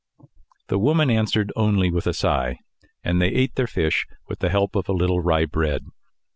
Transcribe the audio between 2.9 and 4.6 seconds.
and they ate their fish with the